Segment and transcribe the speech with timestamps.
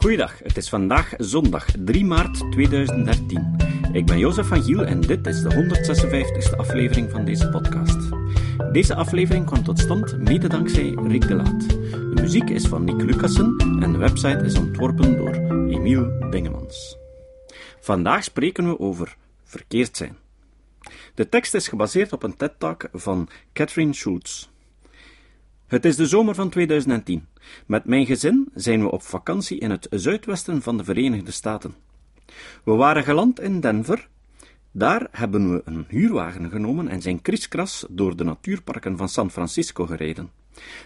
[0.00, 3.56] Goeiedag, het is vandaag zondag 3 maart 2013.
[3.92, 7.98] Ik ben Jozef van Giel en dit is de 156e aflevering van deze podcast.
[8.72, 11.68] Deze aflevering kwam tot stand mede dankzij Rick de Laat.
[11.90, 15.34] De muziek is van Nick Lucassen en de website is ontworpen door
[15.70, 16.96] Emiel Dingemans.
[17.80, 20.16] Vandaag spreken we over verkeerd zijn.
[21.14, 24.48] De tekst is gebaseerd op een TED-talk van Catherine Schultz.
[25.70, 27.26] Het is de zomer van 2010.
[27.66, 31.74] Met mijn gezin zijn we op vakantie in het zuidwesten van de Verenigde Staten.
[32.64, 34.08] We waren geland in Denver.
[34.72, 39.86] Daar hebben we een huurwagen genomen en zijn kriskras door de natuurparken van San Francisco
[39.86, 40.30] gereden.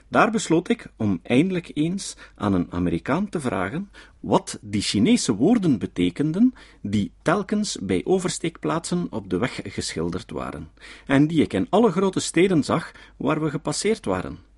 [0.08, 5.78] Daar besloot ik om eindelijk eens aan een Amerikaan te vragen wat die Chinese woorden
[5.78, 10.70] betekenden die telkens bij oversteekplaatsen op de weg geschilderd waren,
[11.06, 14.52] en die ik in alle grote steden zag waar we gepasseerd waren.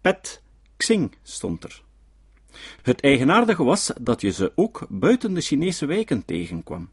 [0.00, 0.42] Pet
[0.76, 1.82] Xing stond er.
[2.82, 6.90] Het eigenaardige was dat je ze ook buiten de Chinese wijken tegenkwam.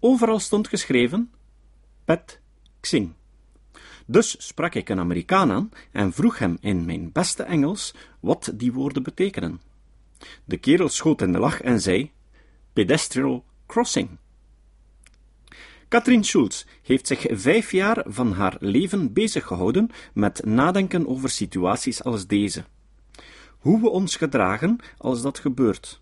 [0.00, 1.30] Overal stond geschreven
[2.04, 2.40] Pet
[2.80, 3.12] Xing.
[4.06, 8.72] Dus sprak ik een Amerikaan aan en vroeg hem in mijn beste Engels wat die
[8.72, 9.60] woorden betekenen.
[10.44, 12.12] De kerel schoot in de lach en zei:
[12.72, 14.18] Pedestrial crossing.
[15.94, 22.04] Katrien Schulz heeft zich vijf jaar van haar leven bezig gehouden met nadenken over situaties
[22.04, 22.64] als deze.
[23.58, 26.00] Hoe we ons gedragen als dat gebeurt,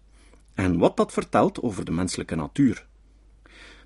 [0.55, 2.87] en wat dat vertelt over de menselijke natuur.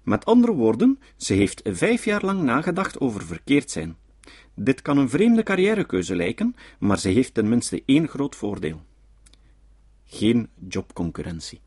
[0.02, 3.96] Met andere woorden, ze heeft vijf jaar lang nagedacht over verkeerd zijn.
[4.54, 8.82] Dit kan een vreemde carrièrekeuze lijken, maar ze heeft tenminste één groot voordeel:
[10.04, 11.60] geen jobconcurrentie.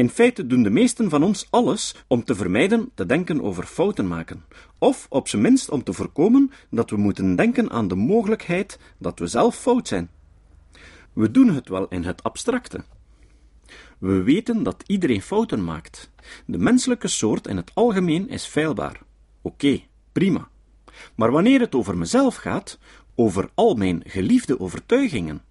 [0.00, 4.08] In feite doen de meesten van ons alles om te vermijden te denken over fouten
[4.08, 4.44] maken,
[4.78, 9.18] of op zijn minst om te voorkomen dat we moeten denken aan de mogelijkheid dat
[9.18, 10.10] we zelf fout zijn.
[11.12, 12.84] We doen het wel in het abstracte.
[13.98, 16.10] We weten dat iedereen fouten maakt.
[16.46, 19.00] De menselijke soort in het algemeen is feilbaar.
[19.42, 19.80] Oké,
[20.12, 20.48] prima.
[21.14, 22.78] Maar wanneer het over mezelf gaat,
[23.14, 25.42] over al mijn geliefde overtuigingen,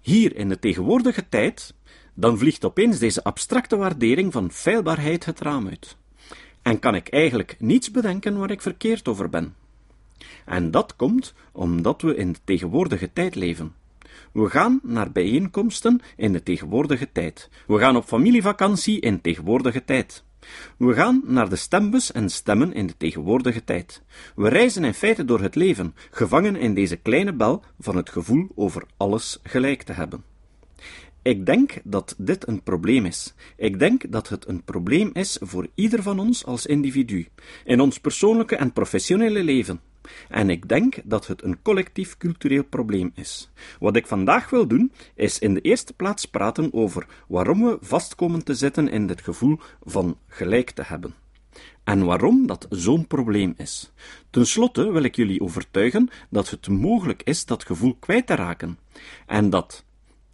[0.00, 1.74] hier in de tegenwoordige tijd,
[2.14, 5.96] dan vliegt opeens deze abstracte waardering van feilbaarheid het raam uit.
[6.62, 9.54] En kan ik eigenlijk niets bedenken waar ik verkeerd over ben.
[10.44, 13.74] En dat komt omdat we in de tegenwoordige tijd leven.
[14.32, 17.48] We gaan naar bijeenkomsten in de tegenwoordige tijd.
[17.66, 20.24] We gaan op familievakantie in tegenwoordige tijd.
[20.76, 24.02] We gaan naar de stembus en stemmen in de tegenwoordige tijd.
[24.34, 28.48] We reizen in feite door het leven, gevangen in deze kleine bel van het gevoel
[28.54, 30.31] over alles gelijk te hebben.
[31.22, 33.34] Ik denk dat dit een probleem is.
[33.56, 37.28] Ik denk dat het een probleem is voor ieder van ons als individu,
[37.64, 39.80] in ons persoonlijke en professionele leven.
[40.28, 43.50] En ik denk dat het een collectief cultureel probleem is.
[43.80, 48.44] Wat ik vandaag wil doen, is in de eerste plaats praten over waarom we vastkomen
[48.44, 51.14] te zitten in dit gevoel van gelijk te hebben.
[51.84, 53.92] En waarom dat zo'n probleem is.
[54.30, 58.78] Ten slotte wil ik jullie overtuigen dat het mogelijk is dat gevoel kwijt te raken.
[59.26, 59.84] En dat,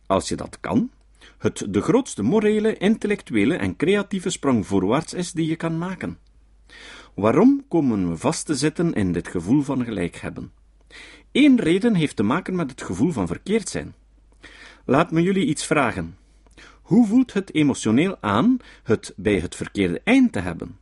[0.08, 0.90] als je dat kan,
[1.38, 6.18] het de grootste morele, intellectuele en creatieve sprong voorwaarts is die je kan maken.
[7.14, 10.52] Waarom komen we vast te zitten in dit gevoel van gelijk hebben?
[11.32, 13.94] Eén reden heeft te maken met het gevoel van verkeerd zijn.
[14.84, 16.16] Laat me jullie iets vragen.
[16.82, 20.78] Hoe voelt het emotioneel aan het bij het verkeerde eind te hebben?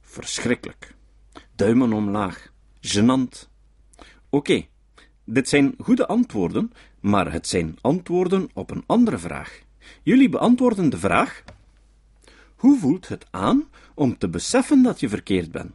[0.00, 0.94] Verschrikkelijk.
[1.54, 2.52] Duimen omlaag.
[2.80, 3.50] Genant.
[4.30, 4.66] Oké,
[5.24, 6.72] dit zijn goede antwoorden,
[7.06, 9.60] maar het zijn antwoorden op een andere vraag.
[10.02, 11.42] Jullie beantwoorden de vraag:
[12.56, 15.72] hoe voelt het aan om te beseffen dat je verkeerd bent?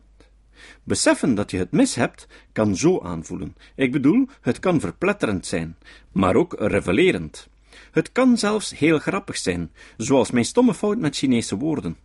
[0.83, 3.55] Beseffen dat je het mis hebt kan zo aanvoelen.
[3.75, 5.77] Ik bedoel, het kan verpletterend zijn,
[6.11, 7.47] maar ook revelerend.
[7.91, 11.97] Het kan zelfs heel grappig zijn, zoals mijn stomme fout met Chinese woorden.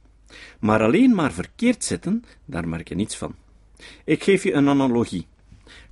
[0.61, 3.35] Maar alleen maar verkeerd zitten, daar merk je niets van.
[4.05, 5.27] Ik geef je een analogie.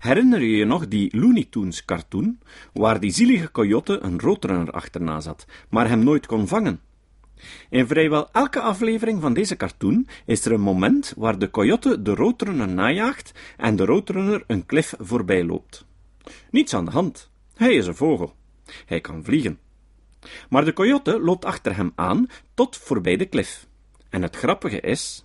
[0.05, 2.39] Herinner je je nog die Looney Tunes cartoon,
[2.73, 6.81] waar die zielige coyote een roodrunner achterna zat, maar hem nooit kon vangen?
[7.71, 12.15] In vrijwel elke aflevering van deze cartoon is er een moment waar de coyote de
[12.15, 15.87] roodrunner najaagt en de roodrunner een klif voorbij loopt.
[16.51, 17.31] Niets aan de hand.
[17.55, 18.35] Hij is een vogel.
[18.87, 19.59] Hij kan vliegen.
[20.49, 23.67] Maar de coyote loopt achter hem aan tot voorbij de klif.
[24.09, 25.25] En het grappige is,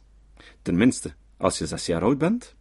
[0.61, 2.57] tenminste als je zes jaar oud bent,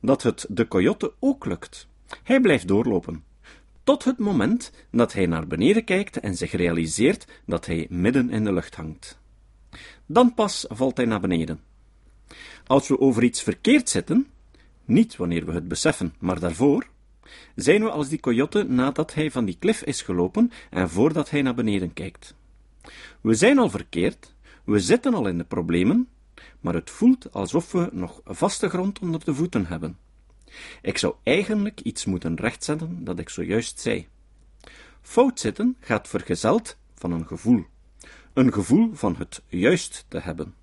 [0.00, 1.86] dat het de coyote ook lukt.
[2.22, 3.24] Hij blijft doorlopen,
[3.84, 8.44] tot het moment dat hij naar beneden kijkt en zich realiseert dat hij midden in
[8.44, 9.18] de lucht hangt.
[10.06, 11.60] Dan pas valt hij naar beneden.
[12.66, 14.26] Als we over iets verkeerd zitten,
[14.84, 16.86] niet wanneer we het beseffen, maar daarvoor,
[17.54, 21.42] zijn we als die coyote nadat hij van die klif is gelopen en voordat hij
[21.42, 22.34] naar beneden kijkt.
[23.20, 26.08] We zijn al verkeerd, we zitten al in de problemen,
[26.60, 29.98] maar het voelt alsof we nog vaste grond onder de voeten hebben.
[30.82, 34.08] Ik zou eigenlijk iets moeten rechtzetten dat ik zojuist zei.
[35.00, 37.64] Fout zitten gaat vergezeld van een gevoel.
[38.32, 40.54] Een gevoel van het juist te hebben.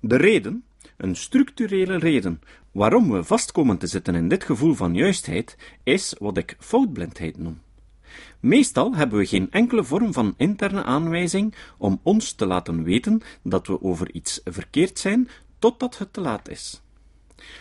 [0.00, 0.64] De reden,
[0.96, 2.40] een structurele reden,
[2.72, 7.38] waarom we vast komen te zitten in dit gevoel van juistheid, is wat ik foutblindheid
[7.38, 7.60] noem.
[8.40, 13.66] Meestal hebben we geen enkele vorm van interne aanwijzing om ons te laten weten dat
[13.66, 15.28] we over iets verkeerd zijn,
[15.58, 16.82] totdat het te laat is.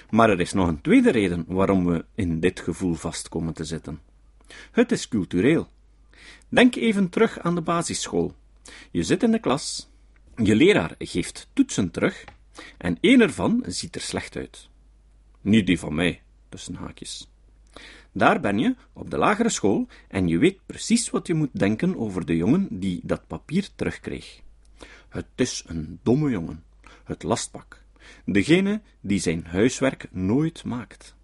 [0.10, 3.64] Maar er is nog een tweede reden waarom we in dit gevoel vast komen te
[3.64, 4.00] zitten.
[4.72, 5.68] Het is cultureel.
[6.50, 8.36] Denk even terug aan de basisschool.
[8.92, 9.90] Je zit in de klas,
[10.36, 12.24] je leraar geeft toetsen terug,
[12.78, 14.70] en één ervan ziet er slecht uit.
[15.42, 17.28] Niet die van mij, tussen haakjes.
[18.12, 21.98] Daar ben je, op de lagere school, en je weet precies wat je moet denken
[21.98, 24.42] over de jongen die dat papier terugkreeg.
[25.10, 26.64] Het is een domme jongen,
[27.04, 27.84] het lastpak,
[28.26, 31.16] degene die zijn huiswerk nooit maakt.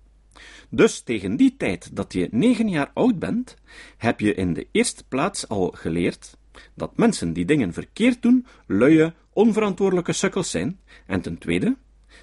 [0.69, 3.55] Dus tegen die tijd dat je negen jaar oud bent,
[3.97, 6.37] heb je in de eerste plaats al geleerd
[6.73, 11.75] dat mensen die dingen verkeerd doen, luie, onverantwoordelijke sukkels zijn, en ten tweede,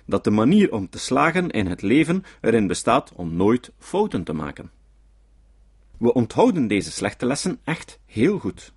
[0.05, 4.33] dat de manier om te slagen in het leven erin bestaat om nooit fouten te
[4.33, 4.71] maken.
[5.97, 8.73] We onthouden deze slechte lessen echt heel goed.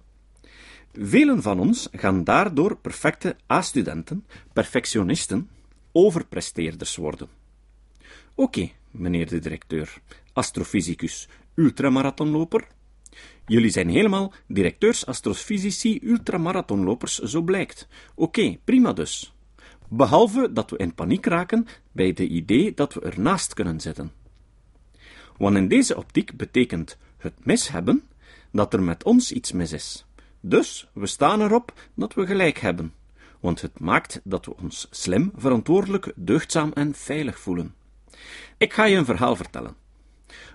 [0.94, 5.50] Velen van ons gaan daardoor perfecte A-studenten, perfectionisten,
[5.92, 7.30] overpresteerders worden.
[8.36, 10.01] Oké, meneer de directeur,
[10.33, 12.68] astrofysicus, ultramarathonloper.
[13.45, 17.88] Jullie zijn helemaal directeurs astrofysici ultramarathonlopers, zo blijkt.
[18.16, 19.34] Oké, prima dus.
[19.89, 24.11] Behalve dat we in paniek raken bij de idee dat we ernaast kunnen zitten.
[25.37, 28.03] Want in deze optiek betekent het mis hebben
[28.51, 30.05] dat er met ons iets mis is.
[30.39, 32.93] Dus we staan erop dat we gelijk hebben,
[33.39, 37.73] want het maakt dat we ons slim, verantwoordelijk, deugdzaam en veilig voelen.
[38.57, 39.75] Ik ga je een verhaal vertellen.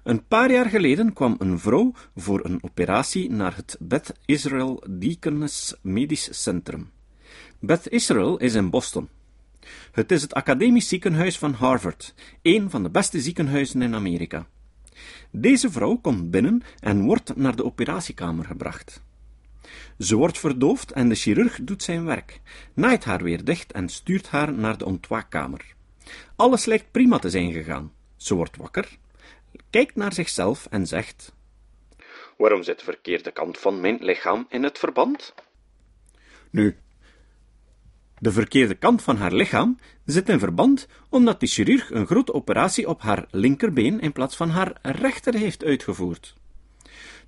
[0.02, 5.74] Een paar jaar geleden kwam een vrouw voor een operatie naar het Beth Israel Deaconess
[5.80, 6.90] Medisch Centrum.
[7.58, 9.08] Beth Israel is in Boston.
[9.92, 14.46] Het is het academisch ziekenhuis van Harvard, een van de beste ziekenhuizen in Amerika.
[15.30, 19.02] Deze vrouw komt binnen en wordt naar de operatiekamer gebracht.
[19.98, 22.40] Ze wordt verdoofd en de chirurg doet zijn werk,
[22.74, 25.74] naait haar weer dicht en stuurt haar naar de ontwaakkamer.
[26.36, 27.92] Alles lijkt prima te zijn gegaan.
[28.16, 28.98] Ze wordt wakker,
[29.70, 31.34] kijkt naar zichzelf en zegt:
[32.36, 35.34] Waarom zit de verkeerde kant van mijn lichaam in het verband?
[36.50, 36.76] Nu,
[38.20, 42.88] de verkeerde kant van haar lichaam zit in verband omdat de chirurg een grote operatie
[42.88, 46.34] op haar linkerbeen in plaats van haar rechter heeft uitgevoerd.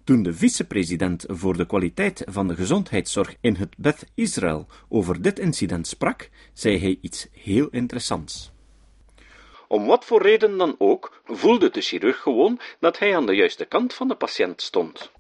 [0.05, 5.39] Toen de vicepresident voor de kwaliteit van de gezondheidszorg in het Beth Israel over dit
[5.39, 8.53] incident sprak, zei hij iets heel interessants.
[9.69, 13.65] Om wat voor reden dan ook, voelde de chirurg gewoon dat hij aan de juiste
[13.65, 15.13] kant van de patiënt stond.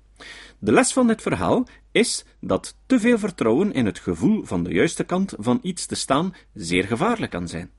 [0.64, 4.72] De les van dit verhaal is dat te veel vertrouwen in het gevoel van de
[4.72, 7.70] juiste kant van iets te staan zeer gevaarlijk kan zijn.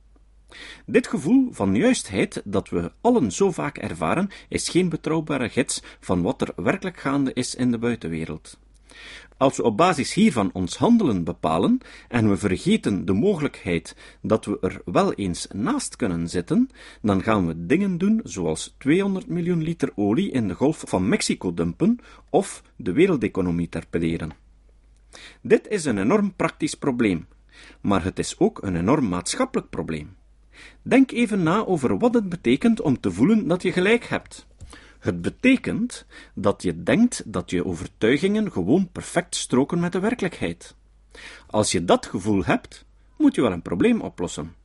[0.85, 6.21] Dit gevoel van juistheid dat we allen zo vaak ervaren, is geen betrouwbare gids van
[6.21, 8.57] wat er werkelijk gaande is in de buitenwereld.
[9.37, 14.57] Als we op basis hiervan ons handelen bepalen en we vergeten de mogelijkheid dat we
[14.61, 16.69] er wel eens naast kunnen zitten,
[17.01, 21.53] dan gaan we dingen doen zoals 200 miljoen liter olie in de Golf van Mexico
[21.53, 24.31] dumpen of de wereldeconomie terpeleren.
[25.41, 27.27] Dit is een enorm praktisch probleem,
[27.81, 30.15] maar het is ook een enorm maatschappelijk probleem.
[30.81, 34.47] Denk even na over wat het betekent om te voelen dat je gelijk hebt.
[35.03, 40.75] Het betekent dat je denkt dat je overtuigingen gewoon perfect stroken met de werkelijkheid.
[41.47, 42.85] Als je dat gevoel hebt,
[43.17, 44.55] moet je wel een probleem oplossen.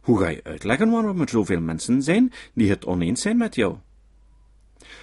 [0.00, 3.76] Hoe ga je uitleggen waarom er zoveel mensen zijn die het oneens zijn met jou?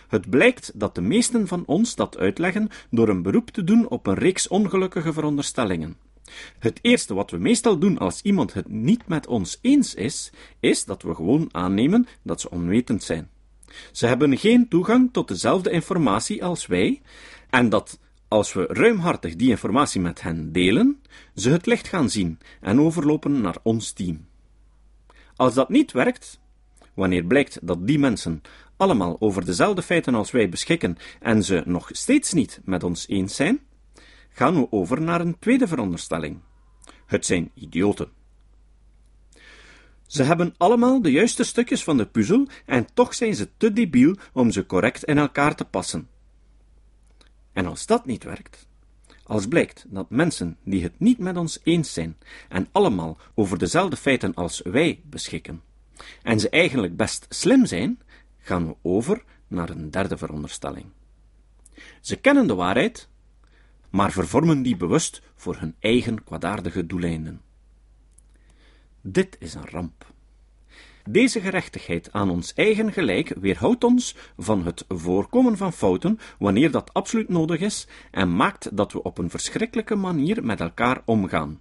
[0.08, 4.08] Het blijkt dat de meesten van ons dat uitleggen door een beroep te doen op
[4.08, 5.98] een reeks ongelukkige veronderstellingen.
[6.60, 10.86] Het eerste wat we meestal doen als iemand het niet met ons eens is, is
[10.86, 13.32] dat we gewoon aannemen dat ze onwetend zijn.
[13.92, 17.01] Ze hebben geen toegang tot dezelfde informatie als wij,
[17.50, 21.01] en dat als we ruimhartig die informatie met hen delen,
[21.36, 24.25] ze het licht gaan zien en overlopen naar ons team.
[25.36, 26.39] Als dat niet werkt,
[26.94, 28.42] wanneer blijkt dat die mensen
[28.77, 33.36] allemaal over dezelfde feiten als wij beschikken en ze nog steeds niet met ons eens
[33.36, 33.60] zijn,
[34.30, 36.39] gaan we over naar een tweede veronderstelling.
[37.06, 38.23] Het zijn idioten.
[40.13, 44.15] Ze hebben allemaal de juiste stukjes van de puzzel en toch zijn ze te debiel
[44.34, 46.08] om ze correct in elkaar te passen.
[47.53, 48.67] En als dat niet werkt,
[49.24, 52.17] Als blijkt dat mensen die het niet met ons eens zijn
[52.50, 55.62] en allemaal over dezelfde feiten als wij beschikken,
[56.24, 58.00] en ze eigenlijk best slim zijn,
[58.39, 60.86] gaan we over naar een derde veronderstelling.
[62.01, 63.10] Ze kennen de waarheid,
[63.89, 67.41] maar vervormen die bewust voor hun eigen kwaadaardige doeleinden.
[69.05, 70.12] Dit is een ramp.
[71.10, 76.93] Deze gerechtigheid aan ons eigen gelijk weerhoudt ons van het voorkomen van fouten wanneer dat
[76.93, 81.60] absoluut nodig is en maakt dat we op een verschrikkelijke manier met elkaar omgaan.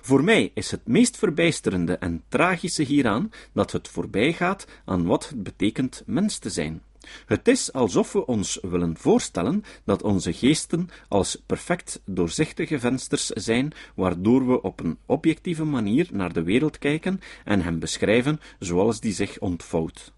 [0.00, 5.42] Voor mij is het meest verbijsterende en tragische hieraan dat het voorbijgaat aan wat het
[5.42, 6.82] betekent mens te zijn.
[7.26, 13.72] Het is alsof we ons willen voorstellen dat onze geesten als perfect doorzichtige vensters zijn,
[13.94, 19.12] waardoor we op een objectieve manier naar de wereld kijken en hem beschrijven zoals die
[19.12, 20.12] zich ontvouwt.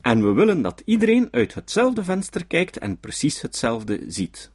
[0.00, 4.50] En we willen dat iedereen uit hetzelfde venster kijkt en precies hetzelfde ziet.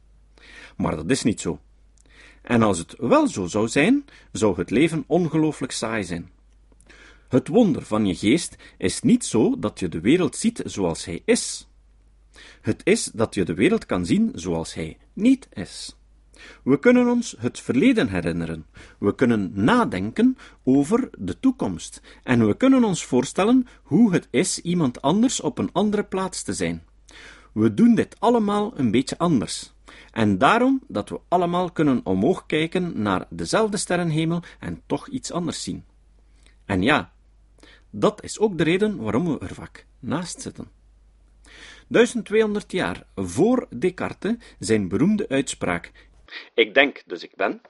[0.76, 1.58] Maar dat is niet zo.
[2.42, 6.30] En als het wel zo zou zijn, zou het leven ongelooflijk saai zijn.
[7.28, 11.22] Het wonder van je geest is niet zo dat je de wereld ziet zoals hij
[11.24, 11.68] is.
[12.60, 15.96] Het is dat je de wereld kan zien zoals hij niet is.
[16.64, 18.66] We kunnen ons het verleden herinneren,
[18.98, 25.02] we kunnen nadenken over de toekomst, en we kunnen ons voorstellen hoe het is iemand
[25.02, 26.82] anders op een andere plaats te zijn.
[27.52, 29.72] We doen dit allemaal een beetje anders.
[30.12, 35.62] En daarom dat we allemaal kunnen omhoog kijken naar dezelfde sterrenhemel en toch iets anders
[35.62, 35.84] zien.
[36.64, 37.12] En ja,
[37.90, 40.70] dat is ook de reden waarom we er vaak naast zitten.
[41.88, 45.92] 1200 jaar voor Descartes zijn beroemde uitspraak
[46.54, 47.60] Ik denk, dus ik ben,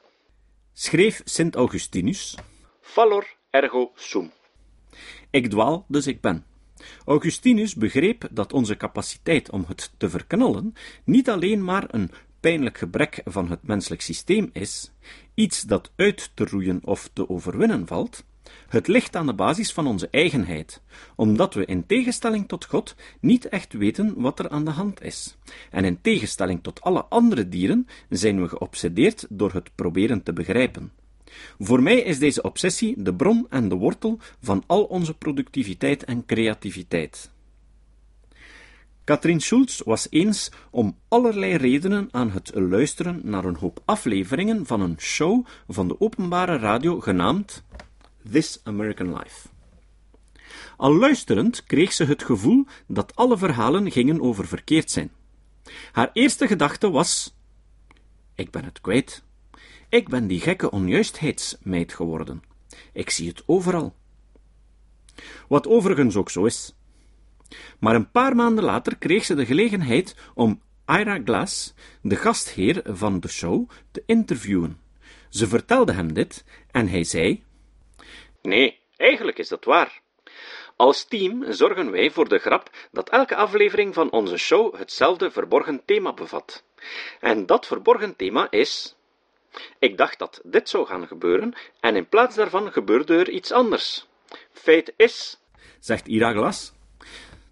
[0.73, 2.37] schreef Sint Augustinus
[2.81, 4.33] Fallor ergo sum.
[5.31, 6.45] Ik dwaal, dus ik ben.
[7.05, 12.11] Augustinus begreep dat onze capaciteit om het te verknallen niet alleen maar een
[12.41, 14.93] pijnlijk gebrek van het menselijk systeem is,
[15.35, 18.25] iets dat uit te roeien of te overwinnen valt,
[18.69, 20.81] het ligt aan de basis van onze eigenheid,
[21.17, 25.37] omdat we in tegenstelling tot God niet echt weten wat er aan de hand is.
[25.71, 30.93] En in tegenstelling tot alle andere dieren zijn we geobsedeerd door het proberen te begrijpen.
[31.59, 36.26] Voor mij is deze obsessie de bron en de wortel van al onze productiviteit en
[36.26, 37.31] creativiteit.
[39.05, 44.81] Katrien Schulz was eens om allerlei redenen aan het luisteren naar een hoop afleveringen van
[44.81, 47.64] een show van de openbare radio genaamd
[48.31, 49.49] This American Life.
[50.77, 55.11] Al luisterend kreeg ze het gevoel dat alle verhalen gingen over verkeerd zijn.
[55.93, 57.35] Haar eerste gedachte was:
[58.35, 59.23] Ik ben het kwijt.
[59.89, 62.43] Ik ben die gekke onjuistheidsmeid geworden.
[62.93, 63.95] Ik zie het overal.
[65.49, 66.75] Wat overigens ook zo is.
[67.79, 73.21] Maar een paar maanden later kreeg ze de gelegenheid om Ira Glass, de gastheer van
[73.21, 74.79] de show, te interviewen.
[75.29, 77.45] Ze vertelde hem dit en hij zei:
[78.49, 80.00] Nee, eigenlijk is dat waar.
[80.76, 85.85] Als team zorgen wij voor de grap dat elke aflevering van onze show hetzelfde verborgen
[85.85, 86.62] thema bevat.
[87.21, 88.97] En dat verborgen thema is.
[89.78, 94.07] Ik dacht dat dit zou gaan gebeuren, en in plaats daarvan gebeurde er iets anders.
[94.52, 95.38] Feit is,
[95.81, 96.73] zegt Ira Glas,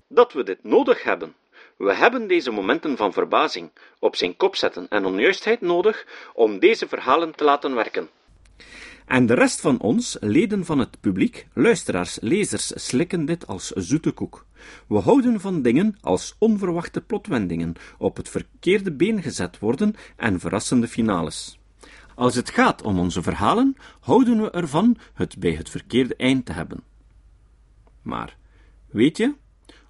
[0.09, 1.35] dat we dit nodig hebben.
[1.76, 6.88] We hebben deze momenten van verbazing, op zijn kop zetten en onjuistheid nodig om deze
[6.88, 8.11] verhalen te laten werken.
[9.07, 14.11] En de rest van ons, leden van het publiek, luisteraars, lezers, slikken dit als zoete
[14.11, 14.47] koek.
[14.87, 20.89] We houden van dingen als onverwachte plotwendingen, op het verkeerde been gezet worden en verrassende
[20.89, 21.59] finales.
[22.15, 26.53] Als het gaat om onze verhalen, houden we ervan het bij het verkeerde eind te
[26.53, 26.83] hebben.
[28.03, 28.37] Maar,
[28.91, 29.35] weet je,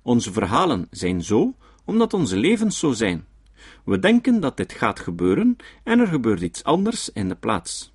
[0.02, 1.54] onze verhalen zijn zo
[1.85, 3.26] omdat onze levens zo zijn.
[3.85, 7.94] We denken dat dit gaat gebeuren en er gebeurt iets anders in de plaats.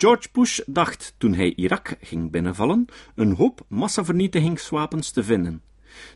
[0.00, 5.62] George Bush dacht, toen hij Irak ging binnenvallen, een hoop massavernietigingswapens te vinden,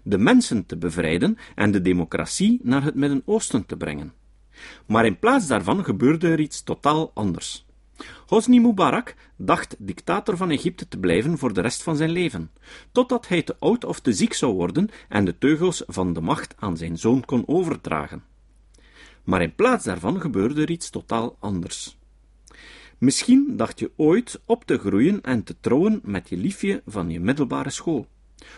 [0.02, 4.12] de mensen te bevrijden en de democratie naar het Midden-Oosten te brengen.
[4.86, 7.66] Maar in plaats daarvan gebeurde er iets totaal anders.
[8.26, 12.50] Hosni Mubarak dacht dictator van Egypte te blijven voor de rest van zijn leven,
[12.92, 16.54] totdat hij te oud of te ziek zou worden en de teugels van de macht
[16.58, 18.22] aan zijn zoon kon overdragen.
[19.24, 22.00] Maar in plaats daarvan gebeurde er iets totaal anders.
[23.02, 27.20] Misschien dacht je ooit op te groeien en te trouwen met je liefje van je
[27.20, 28.06] middelbare school,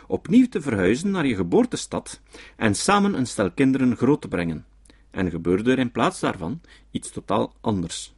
[0.06, 2.20] opnieuw te verhuizen naar je geboortestad
[2.56, 4.64] en samen een stel kinderen groot te brengen.
[5.10, 6.60] En gebeurde er in plaats daarvan
[6.90, 8.14] iets totaal anders.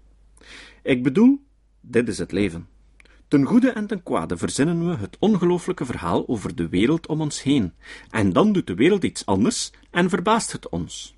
[0.83, 1.41] Ik bedoel,
[1.81, 2.69] dit is het leven.
[3.29, 7.43] Ten goede en ten kwade verzinnen we het ongelooflijke verhaal over de wereld om ons
[7.43, 7.73] heen,
[8.11, 11.16] en dan doet de wereld iets anders en verbaast het ons.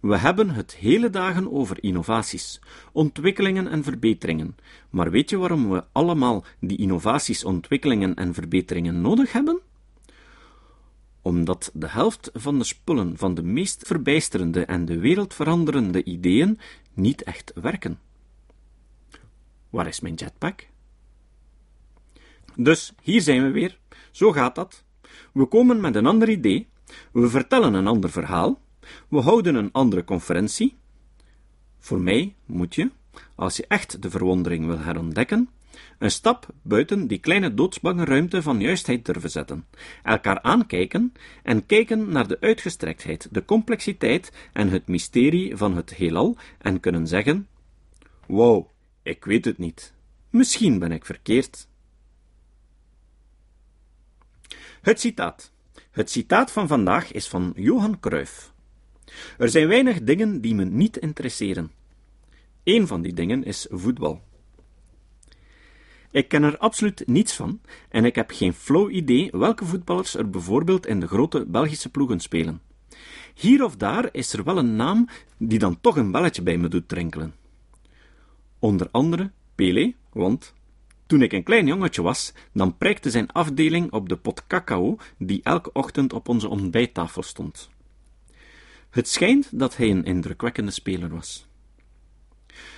[0.00, 2.60] We hebben het hele dagen over innovaties,
[2.92, 4.56] ontwikkelingen en verbeteringen.
[4.90, 9.60] Maar weet je waarom we allemaal die innovaties, ontwikkelingen en verbeteringen nodig hebben?
[11.22, 16.58] Omdat de helft van de spullen van de meest verbijsterende en de wereld veranderende ideeën
[16.94, 17.98] niet echt werken.
[19.70, 20.66] Waar is mijn jetpack?
[22.56, 23.78] Dus hier zijn we weer.
[24.10, 24.84] Zo gaat dat.
[25.32, 26.68] We komen met een ander idee,
[27.12, 28.60] we vertellen een ander verhaal,
[29.08, 30.76] we houden een andere conferentie.
[31.78, 32.90] Voor mij moet je,
[33.34, 35.48] als je echt de verwondering wil herontdekken,
[35.98, 39.66] een stap buiten die kleine doodsbange ruimte van juistheid durven zetten,
[40.02, 46.36] elkaar aankijken en kijken naar de uitgestrektheid, de complexiteit en het mysterie van het heelal
[46.58, 47.48] en kunnen zeggen:
[48.26, 48.66] Wow,
[49.02, 49.94] ik weet het niet.
[50.30, 51.68] Misschien ben ik verkeerd.
[54.80, 55.52] Het citaat.
[55.90, 58.49] Het citaat van vandaag is van Johan Cruijff.
[59.38, 61.70] Er zijn weinig dingen die me niet interesseren.
[62.64, 64.22] Eén van die dingen is voetbal.
[66.10, 70.30] Ik ken er absoluut niets van en ik heb geen flow idee welke voetballers er
[70.30, 72.60] bijvoorbeeld in de grote Belgische ploegen spelen.
[73.34, 76.68] Hier of daar is er wel een naam die dan toch een belletje bij me
[76.68, 77.34] doet drinkelen.
[78.58, 80.54] Onder andere Pelé, want
[81.06, 85.40] toen ik een klein jongetje was, dan prijkte zijn afdeling op de pot cacao die
[85.42, 87.70] elke ochtend op onze ontbijttafel stond.
[88.90, 91.48] Het schijnt dat hij een indrukwekkende speler was.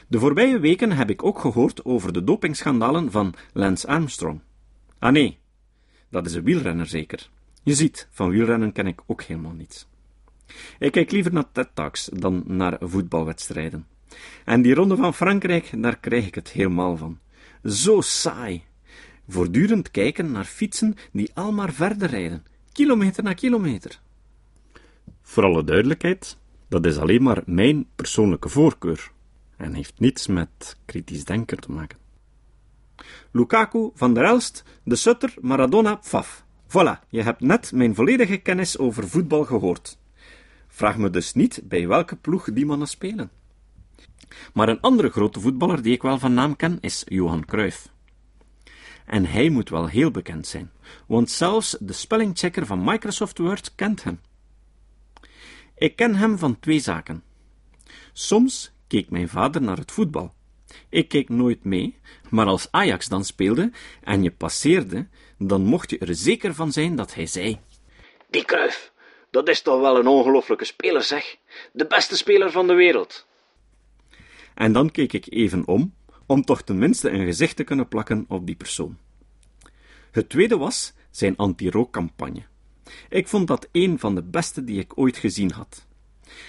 [0.08, 4.40] De voorbije weken heb ik ook gehoord over de dopingschandalen van Lance Armstrong.
[4.98, 5.38] Ah nee,
[6.08, 7.30] dat is een wielrenner zeker.
[7.62, 9.86] Je ziet, van wielrennen ken ik ook helemaal niets.
[10.78, 13.86] Ik kijk liever naar TED dan naar voetbalwedstrijden.
[14.44, 17.18] En die ronde van Frankrijk, daar krijg ik het helemaal van.
[17.64, 18.62] Zo saai.
[19.28, 24.00] Voortdurend kijken naar fietsen die al maar verder rijden, kilometer na kilometer.
[25.22, 26.38] Voor alle duidelijkheid,
[26.68, 29.10] dat is alleen maar mijn persoonlijke voorkeur
[29.56, 31.98] en heeft niets met kritisch denken te maken.
[33.30, 36.44] Lukaku, Van der Elst, De Sutter, Maradona, Pfaff.
[36.68, 39.98] Voilà, je hebt net mijn volledige kennis over voetbal gehoord.
[40.68, 43.30] Vraag me dus niet bij welke ploeg die mannen spelen.
[44.54, 47.88] Maar een andere grote voetballer die ik wel van naam ken is Johan Cruijff.
[49.06, 50.70] En hij moet wel heel bekend zijn,
[51.06, 54.20] want zelfs de spellingchecker van Microsoft Word kent hem.
[55.82, 57.24] Ik ken hem van twee zaken.
[58.12, 60.34] Soms keek mijn vader naar het voetbal.
[60.88, 61.98] Ik keek nooit mee,
[62.30, 63.70] maar als Ajax dan speelde
[64.02, 67.60] en je passeerde, dan mocht je er zeker van zijn dat hij zei:
[68.30, 68.92] Die Kruif,
[69.30, 71.36] dat is toch wel een ongelooflijke speler, zeg.
[71.72, 73.26] De beste speler van de wereld.
[74.54, 75.94] En dan keek ik even om,
[76.26, 78.98] om toch tenminste een gezicht te kunnen plakken op die persoon.
[80.10, 82.50] Het tweede was zijn anti-rookcampagne.
[83.08, 85.86] Ik vond dat een van de beste die ik ooit gezien had.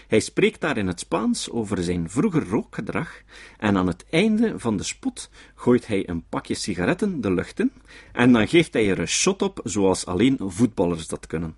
[0.08, 3.22] Hij spreekt daar in het Spaans over zijn vroeger rookgedrag
[3.58, 7.72] en aan het einde van de spot gooit hij een pakje sigaretten de lucht in
[8.12, 11.56] en dan geeft hij er een shot op zoals alleen voetballers dat kunnen.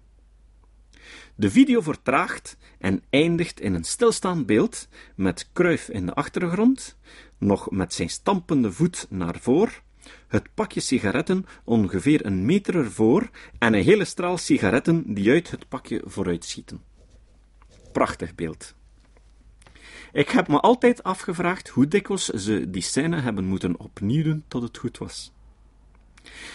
[1.35, 6.97] De video vertraagt en eindigt in een stilstaand beeld met Kruif in de achtergrond,
[7.37, 9.81] nog met zijn stampende voet naar voor,
[10.27, 15.67] het pakje sigaretten ongeveer een meter ervoor en een hele straal sigaretten die uit het
[15.67, 16.81] pakje vooruitschieten.
[17.91, 18.75] Prachtig beeld.
[20.11, 24.61] Ik heb me altijd afgevraagd hoe dikwijls ze die scène hebben moeten opnieuw doen tot
[24.61, 25.33] het goed was.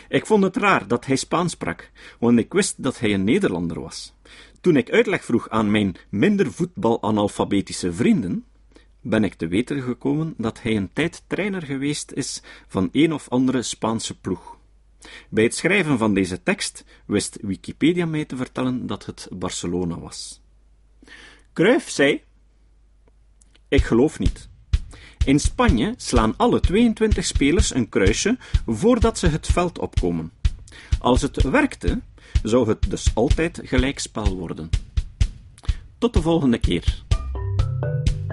[0.09, 3.81] Ik vond het raar dat hij Spaans sprak, want ik wist dat hij een Nederlander
[3.81, 4.15] was.
[4.61, 8.45] Toen ik uitleg vroeg aan mijn minder voetbalanalfabetische vrienden,
[9.01, 13.29] ben ik te weten gekomen dat hij een tijd trainer geweest is van een of
[13.29, 14.59] andere Spaanse ploeg.
[15.29, 20.41] Bij het schrijven van deze tekst wist Wikipedia mij te vertellen dat het Barcelona was.
[21.53, 22.23] Cruyff zei:
[23.69, 24.49] Ik geloof niet.
[25.25, 30.33] In Spanje slaan alle 22 spelers een kruisje voordat ze het veld opkomen.
[30.99, 32.01] Als het werkte,
[32.43, 34.71] zou het dus altijd gelijkspel worden.
[35.99, 37.05] Tot de volgende keer.